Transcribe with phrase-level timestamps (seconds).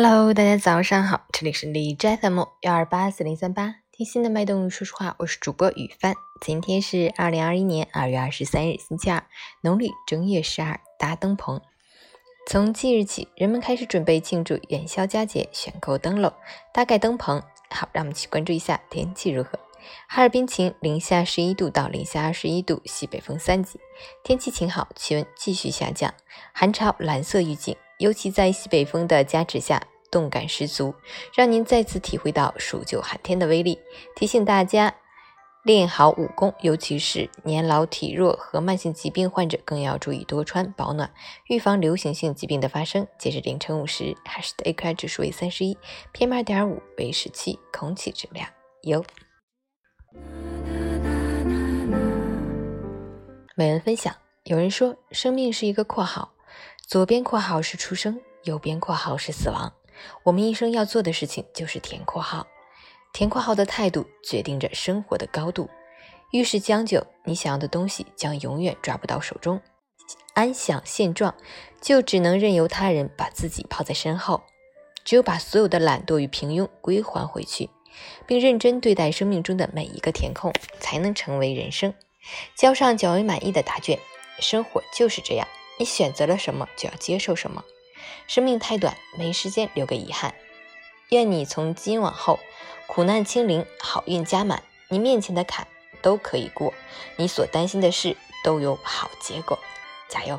[0.00, 6.14] Hello，大家早上好，这里是李斋 FM 幺二八四零三八，听心的脉动，说实话，我是主播雨帆。
[6.40, 9.24] 今天是二零二一年二月二十三日，星期二，
[9.60, 11.60] 农历正月十二，搭灯棚。
[12.46, 16.32] 从即日起，人们开始准备庆祝元宵佳节，选购灯笼，
[16.72, 17.42] 搭盖灯棚。
[17.70, 19.58] 好，让我们去关注一下天气如何。
[20.06, 23.80] 哈尔滨晴，零下十一度到零下二十一度，西北风三级，
[24.22, 26.14] 天气晴好，气温继续下降，
[26.52, 27.76] 寒潮蓝色预警。
[27.98, 30.94] 尤其在西北风的加持下，动感十足，
[31.34, 33.78] 让您再次体会到数九寒天的威力。
[34.16, 34.94] 提醒大家
[35.64, 41.10] 练好武功，尤其是年老体弱和慢性疾病患者，更要注意多穿保暖，
[41.48, 43.06] 预防流行性疾病的发生。
[43.18, 45.76] 截至凌晨五时，海市的 AQI 指数为三十一
[46.14, 48.48] ，PM 二点五为十七，空气质量
[48.82, 49.04] 优。
[53.56, 56.32] 美文分享：有人说，生命是一个括号。
[56.86, 59.70] 左边括号是出生，右边括号是死亡。
[60.24, 62.46] 我们一生要做的事情就是填括号。
[63.12, 65.68] 填括号的态度决定着生活的高度。
[66.30, 69.58] 遇事将就，你想要的东西将永远抓不到手中；
[70.34, 71.34] 安享现状，
[71.80, 74.42] 就只能任由他人把自己抛在身后。
[75.04, 77.70] 只有把所有的懒惰与平庸归还回去，
[78.26, 81.94] 并认真对待生命中的每一个填空，才能成为人生。
[82.54, 83.98] 交上较为满意的答卷。
[84.38, 85.48] 生活就是这样。
[85.78, 87.64] 你选择了什么，就要接受什么。
[88.26, 90.34] 生命太短，没时间留给遗憾。
[91.10, 92.38] 愿你从今往后
[92.86, 95.66] 苦难清零，好运加满，你面前的坎
[96.02, 96.74] 都可以过，
[97.16, 99.58] 你所担心的事都有好结果。
[100.08, 100.38] 加油！